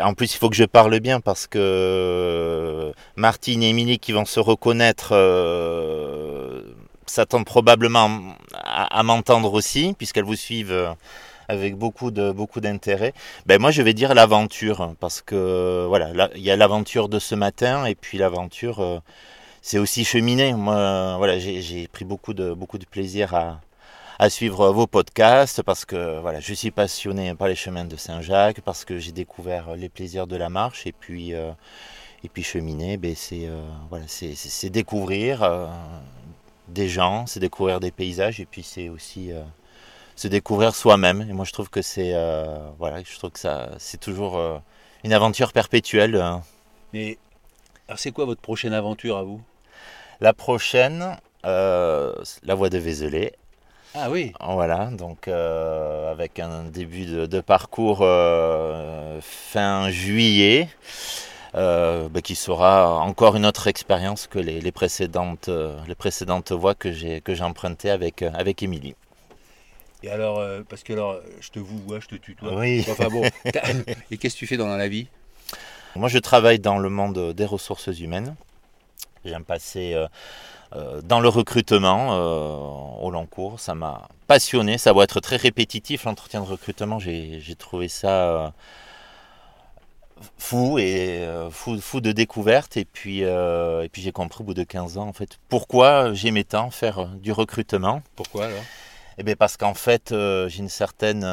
[0.00, 4.12] En plus, il faut que je parle bien parce que euh, Martine et Émilie qui
[4.12, 6.62] vont se reconnaître euh,
[7.06, 10.92] s'attendent probablement à, à m'entendre aussi, puisqu'elles vous suivent euh,
[11.48, 13.12] avec beaucoup de beaucoup d'intérêt.
[13.46, 17.18] Ben moi, je vais dire l'aventure parce que voilà, là, il y a l'aventure de
[17.18, 19.02] ce matin et puis l'aventure.
[19.68, 20.54] C'est aussi cheminer.
[20.54, 26.20] Moi, voilà, j'ai pris beaucoup de, beaucoup de plaisir à, suivre vos podcasts parce que
[26.20, 30.26] voilà, je suis passionné par les chemins de Saint-Jacques, parce que j'ai découvert les plaisirs
[30.26, 31.50] de la marche et puis, euh,
[32.24, 35.66] et puis cheminer, ben, c'est euh, voilà, c'est- découvrir euh,
[36.68, 39.32] des gens, c'est découvrir des paysages et puis c'est aussi
[40.16, 41.26] se découvrir soi-même.
[41.28, 42.14] Et moi, je trouve que c'est
[42.78, 44.40] voilà, je trouve que ça, c'est toujours
[45.04, 46.16] une aventure perpétuelle.
[46.16, 46.42] hein.
[46.94, 47.18] Mais
[47.86, 49.42] alors, c'est quoi votre prochaine aventure à vous?
[50.20, 53.32] La prochaine, euh, la voie de Vézelay.
[53.94, 54.32] Ah oui.
[54.40, 60.68] Voilà, donc euh, avec un début de, de parcours euh, fin juillet,
[61.54, 66.52] euh, bah, qui sera encore une autre expérience que les, les précédentes, euh, les précédentes
[66.52, 68.94] voies que j'ai que j'ai empruntées avec euh, avec Émilie.
[70.02, 72.54] Et alors, parce que alors, je te vous vois, je te tutoie.
[72.54, 72.84] Oui.
[72.88, 73.22] Enfin bon.
[74.12, 75.08] Et qu'est-ce que tu fais dans la vie?
[75.96, 78.36] Moi, je travaille dans le monde des ressources humaines.
[79.24, 80.06] J'aime passer euh,
[80.74, 83.60] euh, dans le recrutement euh, au long cours.
[83.60, 84.78] Ça m'a passionné.
[84.78, 86.98] Ça va être très répétitif, l'entretien de recrutement.
[86.98, 88.52] J'ai trouvé ça
[90.36, 92.76] fou et euh, fou, fou de découverte.
[92.76, 96.12] Et puis, euh, et puis j'ai compris au bout de 15 ans, en fait, pourquoi
[96.14, 98.02] j'aimais tant faire du recrutement.
[98.16, 98.62] Pourquoi alors?
[99.18, 101.26] Eh bien parce qu'en fait, euh, j'ai une certaine...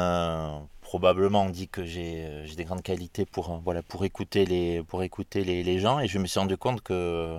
[0.80, 5.44] probablement on dit que j'ai des grandes qualités pour, voilà, pour écouter, les, pour écouter
[5.44, 6.00] les, les gens.
[6.00, 7.36] Et je me suis rendu compte que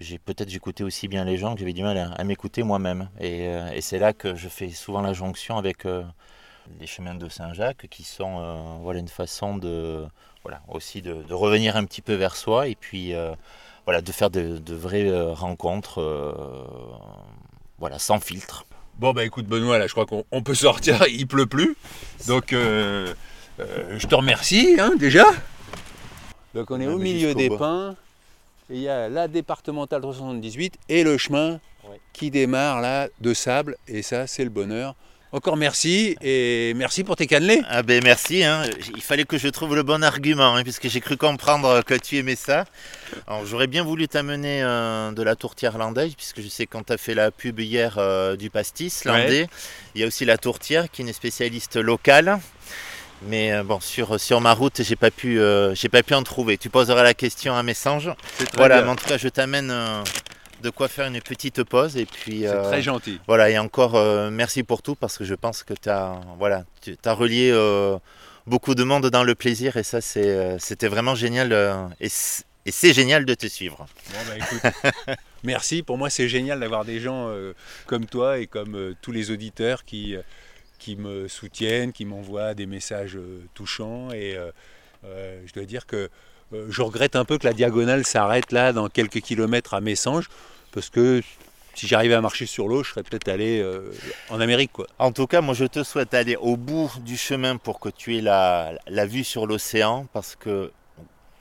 [0.00, 3.08] j'ai peut-être j'écoutais aussi bien les gens que j'avais du mal à, à m'écouter moi-même.
[3.20, 6.02] Et, euh, et c'est là que je fais souvent la jonction avec euh,
[6.80, 10.04] les chemins de Saint-Jacques qui sont euh, voilà, une façon de,
[10.42, 13.14] voilà, aussi de, de revenir un petit peu vers soi et puis...
[13.14, 13.34] euh,
[13.84, 16.34] voilà, de faire de, de vraies rencontres, euh,
[17.78, 18.66] voilà, sans filtre.
[18.98, 21.74] Bon bah écoute Benoît, là je crois qu'on on peut sortir, il pleut plus.
[22.26, 23.14] Donc euh,
[23.60, 25.24] euh, je te remercie hein, déjà.
[26.54, 27.96] Donc on est On au milieu des pins.
[28.70, 31.60] Et il y a la départementale 378 et le chemin
[32.12, 33.76] qui démarre là de sable.
[33.86, 34.94] Et ça c'est le bonheur.
[35.30, 37.60] Encore merci et merci pour tes cannelés.
[37.68, 38.62] Ah ben merci, hein.
[38.96, 42.16] il fallait que je trouve le bon argument, hein, puisque j'ai cru comprendre que tu
[42.16, 42.64] aimais ça.
[43.26, 46.94] Alors j'aurais bien voulu t'amener euh, de la tourtière landaise, puisque je sais quand tu
[46.94, 49.12] as fait la pub hier euh, du pastis Ouais.
[49.24, 49.46] landais,
[49.94, 52.38] il y a aussi la tourtière qui est une spécialiste locale.
[53.22, 56.22] Mais euh, bon, sur, sur ma route, j'ai pas pu, euh, j'ai pas pu en
[56.22, 56.56] trouver.
[56.56, 58.10] Tu poseras la question à Messange.
[58.36, 58.84] C'est très Voilà, bien.
[58.84, 60.02] mais en tout cas, je t'amène euh,
[60.62, 62.40] de quoi faire une petite pause et puis.
[62.42, 63.20] C'est euh, très gentil.
[63.26, 63.94] Voilà, et encore
[64.30, 67.52] merci pour tout parce que je pense que tu as, voilà, tu as relié
[68.46, 71.52] beaucoup de monde dans le plaisir et ça, c'est, c'était vraiment génial
[72.00, 72.08] et,
[72.70, 73.86] c'est génial de te suivre.
[74.10, 75.82] Bon, bah, écoute, merci.
[75.82, 77.32] Pour moi, c'est génial d'avoir des gens
[77.86, 80.16] comme toi et comme tous les auditeurs qui,
[80.78, 84.10] qui me soutiennent, qui m'envoient des messages euh, touchants.
[84.12, 84.50] Et euh,
[85.04, 86.08] euh, je dois dire que
[86.70, 90.30] je regrette un peu que la diagonale s'arrête là, dans quelques kilomètres à Messanges,
[90.72, 91.20] parce que
[91.74, 93.62] si j'arrivais à marcher sur l'eau, je serais peut-être allé
[94.30, 94.72] en Amérique.
[94.72, 94.86] Quoi.
[94.98, 98.16] En tout cas, moi, je te souhaite aller au bout du chemin pour que tu
[98.16, 100.72] aies la, la vue sur l'océan parce que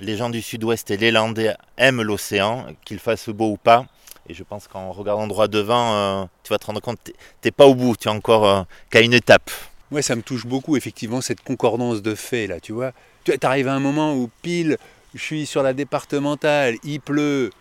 [0.01, 3.85] les gens du sud-ouest et les Landais aiment l'océan, qu'il fasse beau ou pas.
[4.29, 7.11] Et je pense qu'en regardant droit devant, euh, tu vas te rendre compte que
[7.41, 9.49] t'es- pas au bout, tu es encore euh, qu'à une étape.
[9.89, 12.91] Moi, ça me touche beaucoup, effectivement, cette concordance de faits, là, tu vois.
[13.23, 14.77] Tu arrives à un moment où, pile,
[15.15, 17.51] je suis sur la départementale, il pleut,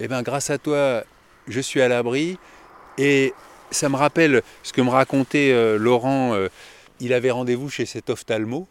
[0.00, 1.04] et bien, grâce à toi,
[1.46, 2.38] je suis à l'abri.
[2.98, 3.32] Et
[3.70, 6.34] ça me rappelle ce que me racontait euh, Laurent.
[6.98, 8.66] il avait rendez-vous chez cet ophtalmo,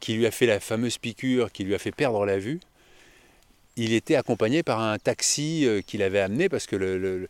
[0.00, 2.60] qui lui a fait la fameuse piqûre qui lui a fait perdre la vue.
[3.82, 7.28] Il était accompagné par un taxi euh, qu'il avait amené, parce que le- le-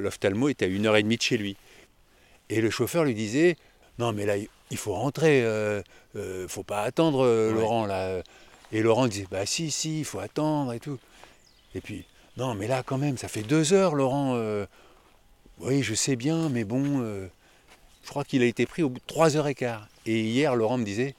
[0.00, 1.56] l'ophtalmo était à une heure et demie de chez lui.
[2.50, 3.56] Et le chauffeur lui disait
[3.98, 4.34] Non, mais là,
[4.70, 5.82] il faut rentrer, euh,
[6.16, 7.60] euh, faut pas attendre, euh, Ouais.
[7.60, 7.86] Laurent.
[7.86, 8.22] Là.
[8.72, 10.98] Et Laurent disait Bah, si, si, il faut attendre et tout.
[11.74, 12.04] Et puis,
[12.36, 14.32] non, mais là, quand même, ça fait deux heures, Laurent.
[14.36, 14.66] euh,
[15.60, 17.00] oui, je sais bien, mais bon,
[18.04, 19.86] je crois qu'il a été pris au bout de trois heures et quart.
[20.06, 21.14] Et hier, Laurent me disait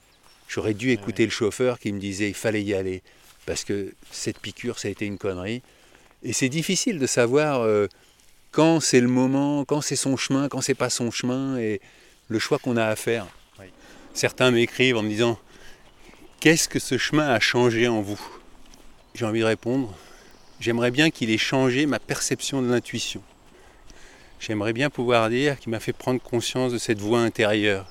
[0.48, 3.02] J'aurais dû écouter le chauffeur qui me disait Il fallait y aller.
[3.46, 5.62] Parce que cette piqûre, ça a été une connerie.
[6.22, 7.88] Et c'est difficile de savoir euh,
[8.52, 11.80] quand c'est le moment, quand c'est son chemin, quand c'est pas son chemin, et
[12.28, 13.26] le choix qu'on a à faire.
[14.12, 15.38] Certains m'écrivent en me disant
[16.40, 18.20] Qu'est-ce que ce chemin a changé en vous?
[19.14, 19.94] J'ai envie de répondre
[20.58, 23.22] J'aimerais bien qu'il ait changé ma perception de l'intuition.
[24.40, 27.86] J'aimerais bien pouvoir dire qu'il m'a fait prendre conscience de cette voix intérieure.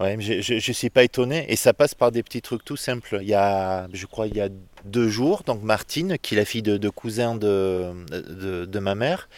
[0.00, 1.46] Ouais, je ne suis pas étonné.
[1.48, 3.18] Et ça passe par des petits trucs tout simples.
[3.22, 4.48] Il y a, je crois, il y a
[4.84, 7.94] deux jours, donc Martine, qui est la fille de, cousin de,
[8.66, 9.28] de, ma mère,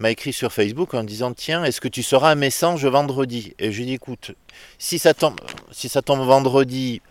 [0.00, 3.54] m'a écrit sur Facebook en disant Tiens, est-ce que tu seras à Messange vendredi?
[3.58, 4.32] Et je lui ai dit Écoute,
[4.78, 5.38] si ça tombe,
[5.70, 7.02] si ça tombe vendredi,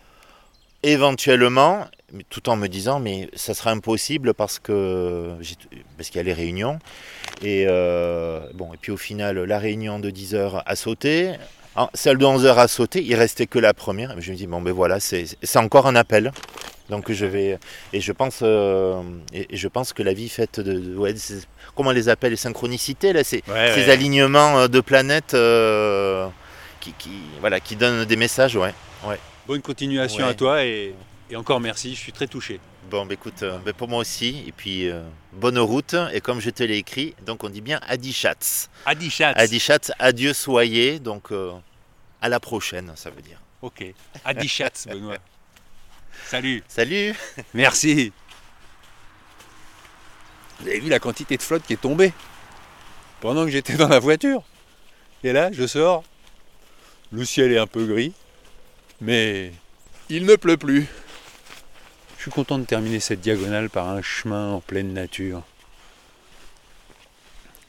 [0.81, 1.85] éventuellement,
[2.29, 5.35] tout en me disant Mais ça sera impossible parce que
[5.95, 6.79] parce qu'il y a les réunions.
[7.43, 11.33] Et, euh, bon, et puis au final, la réunion de 10h a sauté.
[11.93, 14.15] Celle de 11h a sauté, il restait que la première.
[14.21, 16.31] Je me dis, bon ben voilà, c'est c'est encore un appel.
[16.89, 17.57] Donc je vais.
[17.93, 19.01] Et je pense, euh,
[19.33, 20.73] et, je pense que la vie faite de.
[20.73, 23.41] de- ouais, c'est- comment on les appelle Les synchronicités, là Ouais,
[23.73, 23.89] Ces ouais.
[23.89, 26.27] alignements euh, de planètes euh,
[26.79, 27.09] qui, qui,
[27.41, 28.73] voilà, qui donnent des messages, ouais.
[29.07, 29.19] ouais.
[29.47, 30.29] Bonne continuation Ouais.
[30.31, 30.93] à toi et,
[31.29, 32.59] et encore merci, je suis très touché.
[32.89, 34.43] Bon, bah, écoute, euh, bah, pour moi aussi.
[34.47, 35.95] Et puis, euh, bonne route.
[36.13, 38.69] Et comme je te l'ai écrit, donc on dit bien Adichatz.
[38.85, 39.35] Adichatz.
[39.37, 40.99] Adichatz, adieu soyez.
[40.99, 41.51] Donc, euh,
[42.21, 43.39] à la prochaine, ça veut dire.
[43.61, 43.83] Ok.
[44.23, 45.17] Adichatz, Benoît.
[46.27, 46.63] Salut.
[46.67, 47.15] Salut.
[47.53, 48.13] Merci.
[50.59, 52.13] Vous avez vu la quantité de flotte qui est tombée
[53.19, 54.43] pendant que j'étais dans la voiture?
[55.23, 56.03] Et là, je sors.
[57.11, 58.13] Le ciel est un peu gris,
[59.01, 59.51] mais
[60.09, 60.87] il ne pleut plus.
[62.31, 65.43] Content de terminer cette diagonale par un chemin en pleine nature.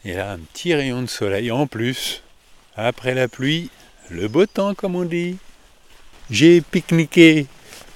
[0.04, 2.22] Et là, un petit rayon de soleil en plus.
[2.74, 3.70] Après la pluie,
[4.08, 5.36] le beau temps, comme on dit.
[6.30, 7.46] J'ai pique-niqué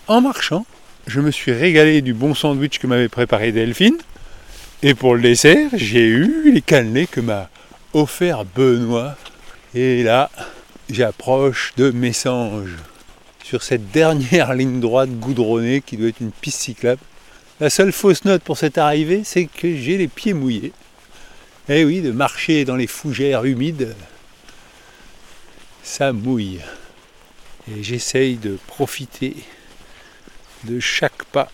[0.06, 0.66] en marchant.
[1.06, 3.98] Je me suis régalé du bon sandwich que m'avait préparé Delphine.
[4.82, 7.48] Et pour le dessert, j'ai eu les cannelés que m'a
[7.94, 9.16] offert Benoît.
[9.74, 10.30] Et là,
[10.90, 12.76] j'approche de Messanges.
[13.50, 17.00] Sur cette dernière ligne droite goudronnée qui doit être une piste cyclable.
[17.58, 20.70] La seule fausse note pour cette arrivée, c'est que j'ai les pieds mouillés.
[21.68, 23.96] Eh oui, de marcher dans les fougères humides,
[25.82, 26.60] ça mouille.
[27.68, 29.34] Et j'essaye de profiter
[30.62, 31.50] de chaque pas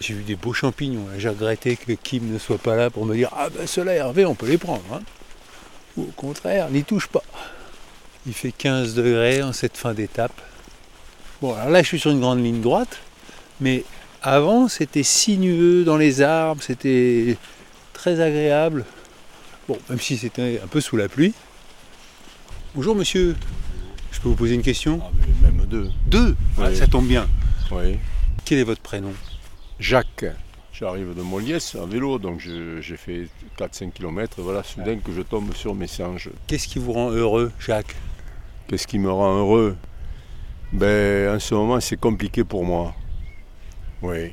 [0.00, 1.06] J'ai vu des beaux champignons.
[1.18, 4.24] J'ai regretté que Kim ne soit pas là pour me dire Ah ben ceux-là, Hervé,
[4.24, 4.84] on peut les prendre.
[4.90, 5.02] hein.
[5.98, 7.24] Ou au contraire, n'y touche pas.
[8.26, 10.32] Il fait 15 degrés en cette fin d'étape.
[11.40, 12.98] Bon, alors là, je suis sur une grande ligne droite,
[13.60, 13.84] mais
[14.22, 17.36] avant, c'était sinueux dans les arbres, c'était
[17.92, 18.84] très agréable.
[19.68, 21.34] Bon, même si c'était un peu sous la pluie.
[22.74, 23.36] Bonjour monsieur,
[24.10, 25.00] je peux vous poser une question?
[25.42, 25.90] Même deux.
[26.06, 26.36] Deux?
[26.58, 26.74] Ah.
[26.74, 27.28] Ça tombe bien.
[27.70, 27.98] Oui.
[28.44, 29.12] Quel est votre prénom?
[29.78, 30.26] Jacques.
[30.72, 34.42] J'arrive de Moliès à vélo, donc j'ai fait 4-5 km.
[34.42, 36.30] Voilà, soudain que je tombe sur Messanges.
[36.46, 37.94] Qu'est-ce qui vous rend heureux, Jacques?
[38.68, 39.76] Qu'est-ce qui me rend heureux?
[40.72, 42.94] Ben, en ce moment, c'est compliqué pour moi.
[44.02, 44.32] Oui.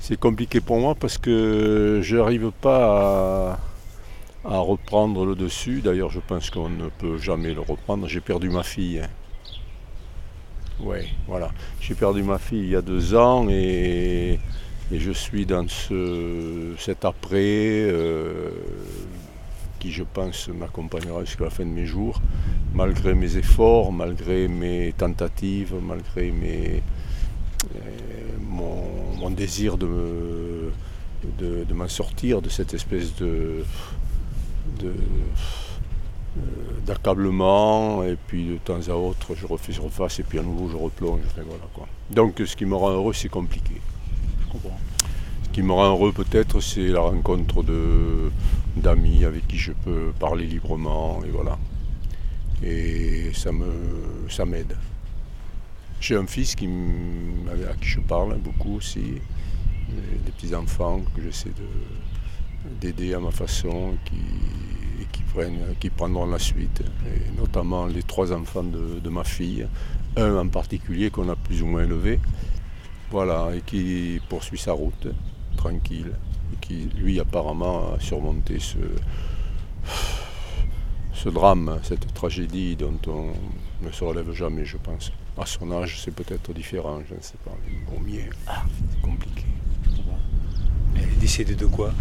[0.00, 3.60] C'est compliqué pour moi parce que je n'arrive pas
[4.44, 5.80] à, reprendre le dessus.
[5.80, 8.08] D'ailleurs, je pense qu'on ne peut jamais le reprendre.
[8.08, 8.98] J'ai perdu ma fille.
[8.98, 9.08] hein.
[10.80, 11.52] Oui, voilà.
[11.80, 14.40] J'ai perdu ma fille il y a deux ans et,
[14.90, 18.50] et je suis dans ce, cet après euh,
[19.82, 22.22] qui, je pense, m'accompagnera jusqu'à la fin de mes jours,
[22.72, 26.82] malgré mes efforts, malgré mes tentatives, malgré mes,
[27.74, 27.78] euh,
[28.48, 28.84] mon,
[29.18, 30.72] mon désir de, me-
[31.40, 33.64] de, de m'en sortir de cette espèce de,
[34.78, 34.92] de,
[36.38, 36.40] euh,
[36.86, 40.76] d'accablement et puis de temps à autre je refais surface et puis à nouveau je
[40.76, 41.20] replonge.
[41.26, 41.88] Enfin, voilà, quoi.
[42.10, 43.76] Donc ce qui me rend heureux c'est compliqué.
[44.46, 44.78] Je comprends.
[45.44, 48.30] Ce qui me rend heureux peut-être c'est la rencontre de,
[48.76, 51.58] d'amis avec qui je peux parler librement et voilà.
[52.62, 54.76] Et ça, me, ça m'aide.
[56.00, 56.68] J'ai un fils qui
[57.70, 59.20] à qui je parle beaucoup aussi,
[59.88, 64.14] des petits-enfants que j'essaie de, d'aider à ma façon, qui,
[65.00, 69.24] et qui, prennent, qui prendront la suite, et notamment les trois enfants de, de ma
[69.24, 69.66] fille,
[70.16, 72.20] un en particulier qu'on a plus ou moins élevé,
[73.10, 75.08] voilà, et qui poursuit sa route,
[75.56, 76.12] tranquille,
[76.60, 78.78] qui lui apparemment a surmonté ce,
[81.12, 83.32] ce drame, cette tragédie dont on
[83.84, 85.12] ne se relève jamais, je pense.
[85.38, 87.56] À son âge, c'est peut-être différent, je ne sais pas.
[87.96, 89.44] Au mien, ah, c'est compliqué.
[90.96, 91.92] Elle est décédée de quoi?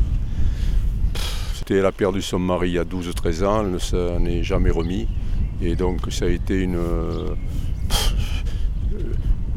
[1.53, 4.43] C'était, elle a perdu son mari il y a 12-13 ans, elle ne s'en est
[4.43, 5.07] jamais remis.
[5.61, 6.79] Et donc ça a été une...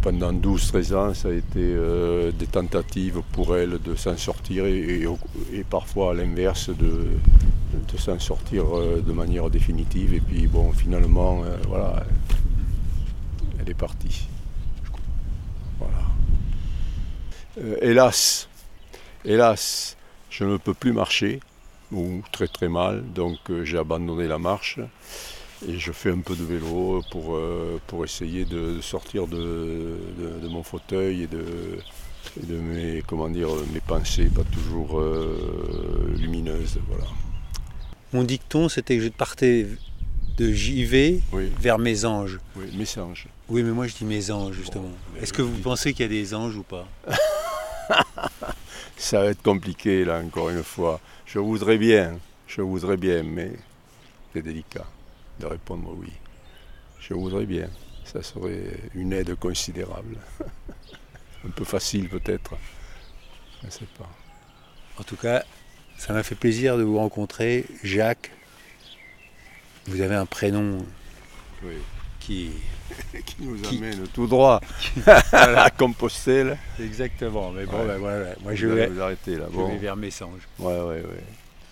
[0.04, 5.06] pendant 12-13 ans, ça a été euh, des tentatives pour elle de s'en sortir et,
[5.70, 7.06] parfois à l'inverse de,
[7.96, 10.12] s'en sortir euh, de manière définitive.
[10.12, 12.04] Et puis bon, finalement, euh, voilà,
[13.58, 14.28] elle est partie.
[15.78, 17.78] Voilà.
[17.80, 18.46] Hélas,
[19.24, 19.96] hélas,
[20.28, 21.40] je ne peux plus marcher,
[21.92, 24.80] ou très très mal, donc j'ai abandonné la marche
[25.68, 29.36] et je fais un peu de vélo pour, euh, pour essayer de, sortir de,
[30.18, 31.44] de- de mon fauteuil et de,
[32.42, 36.78] et de mes, comment dire, mes pensées pas toujours euh, lumineuses.
[36.88, 37.04] Voilà.
[38.12, 39.66] Mon dicton, c'était que je partais
[40.36, 41.20] de JV
[41.60, 42.38] vers mes anges.
[42.56, 43.28] Oui, mes anges.
[43.48, 44.90] Oui, mais moi je dis mes anges, justement.
[45.20, 46.88] Est-ce que vous pensez qu'il y a des anges ou pas?
[48.96, 51.00] Ça va être compliqué là encore une fois.
[51.26, 53.52] Je voudrais bien, je voudrais bien, mais
[54.32, 54.86] c'est délicat
[55.40, 56.12] de répondre oui.
[57.00, 57.68] Je voudrais bien.
[58.04, 58.62] Ça serait
[58.94, 60.16] une aide considérable.
[61.46, 62.54] Un peu facile peut-être.
[63.60, 64.08] Je ne sais pas.
[64.98, 65.42] En tout cas,
[65.98, 68.30] ça m'a fait plaisir de vous rencontrer, Jacques.
[69.86, 70.78] Vous avez un prénom
[71.62, 71.74] Oui.
[72.20, 72.50] qui,
[73.26, 74.60] qui nous qui- amène tout droit
[75.32, 76.56] à Compostelle.
[76.80, 77.50] Exactement.
[77.50, 77.86] Mais bon, Ouais.
[77.88, 78.34] ben voilà.
[78.42, 79.46] Moi, je vais, vous arrêter là.
[79.52, 80.48] je vais vers Messanges.
[80.58, 81.24] Ouais, ouais, ouais.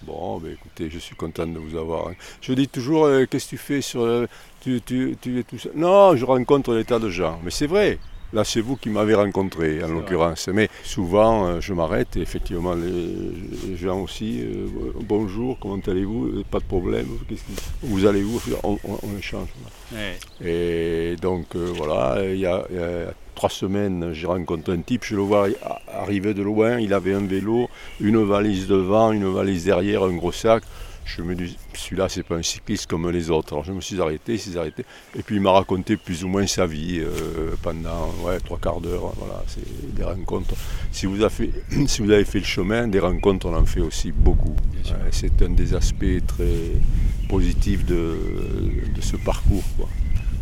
[0.06, 2.08] Bon, ben écoutez, je suis content de vous avoir.
[2.08, 2.14] hein.
[2.40, 4.04] Je dis toujours, euh, qu'est-ce que tu fais sur.
[4.04, 4.28] le-
[4.60, 5.56] tu, tu, tu es tout.
[5.76, 7.38] Non, je rencontre des tas de gens.
[7.44, 7.98] Mais c'est vrai.
[8.32, 10.48] Là, c'est vous qui m'avez rencontré, en l'occurrence.
[10.48, 14.40] Mais souvent, euh, je m'arrête et effectivement, les, gens aussi.
[14.42, 14.68] euh,
[15.02, 16.26] bonjour, comment allez-vous?
[16.28, 17.08] Euh, Pas de problème.
[17.28, 17.42] Qu'est-ce
[17.82, 18.40] Vous allez où?
[18.62, 19.48] On, on- on échange.
[19.92, 20.16] Ouais.
[20.42, 22.64] Et donc euh, voilà, il y, y a
[23.34, 25.56] trois semaines, j'ai rencontré un type, je le vois arri-
[25.92, 27.68] arriver de loin, il avait un vélo,
[28.00, 30.62] une valise devant, une valise derrière, un gros sac.
[31.04, 33.52] Je me dis, celui-là, c'est pas un cycliste comme les autres.
[33.52, 34.84] Alors je me suis arrêté, il s'est arrêté.
[35.18, 38.80] Et puis il m'a raconté plus ou moins sa vie euh, pendant ouais, trois quarts
[38.80, 39.12] d'heure.
[39.18, 40.54] Voilà, c'est des rencontres.
[40.90, 41.50] Si vous, avez fait,
[41.86, 44.56] si vous avez fait le chemin, des rencontres, on en fait aussi beaucoup.
[44.86, 46.72] Ouais, c'est un des aspects très
[47.28, 48.16] positifs de,
[48.94, 49.64] de ce parcours.
[49.76, 49.88] quoi.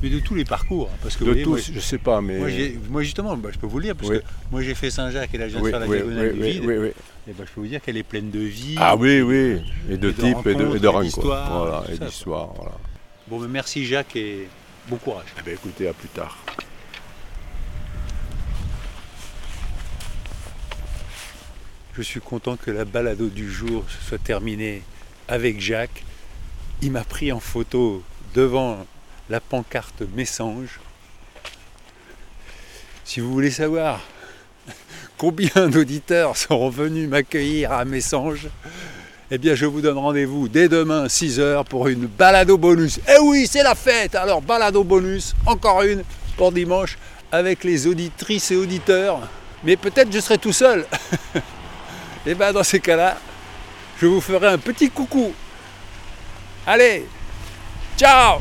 [0.03, 0.89] Mais de tous les parcours.
[0.93, 2.39] hein, Parce que, De voyez, tous, moi, je sais pas, mais-
[2.91, 4.19] Moi, justement, bah, je peux vous le dire, parce Oui.
[4.19, 6.33] que moi j'ai fait Saint-Jacques et là je viens Oui, de faire la oui, diagonale
[6.41, 6.93] oui, du oui, vide.
[7.31, 8.75] Et ben, je peux vous dire qu'elle est pleine de vie.
[8.77, 11.85] Ah oui, oui, et de type et de, et de rencontres.
[11.89, 12.55] et d'histoire.
[12.55, 12.73] Voilà.
[13.29, 14.49] Bon, merci Jacques et
[14.89, 15.29] bon courage.
[15.39, 16.37] Eh bien, écoutez, à plus tard.
[21.97, 24.83] Je suis content que la balado du jour se soit terminée
[25.29, 26.03] avec Jacques.
[26.83, 28.03] Il m'a pris en photo
[28.35, 28.85] devant
[29.29, 30.81] la pancarte Messange.
[33.05, 34.01] Si vous voulez savoir
[35.21, 38.49] combien d'auditeurs seront venus m'accueillir à Messange,
[39.31, 42.99] eh bien je vous donne rendez-vous dès demain 6h pour une balado bonus.
[43.07, 46.05] Eh oui, c'est la fête Alors balado bonus, encore une
[46.39, 46.97] pour dimanche
[47.31, 49.21] avec les auditrices et auditeurs.
[49.63, 50.87] Mais peut-être je serai tout seul.
[52.27, 53.19] et bien dans ces cas-là,
[54.01, 55.35] je vous ferai un petit coucou.
[56.67, 57.05] Allez,
[57.99, 58.41] ciao